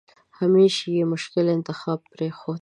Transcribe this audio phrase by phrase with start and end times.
[0.39, 2.59] همېش یې مشکل انتخاب پرېښوده.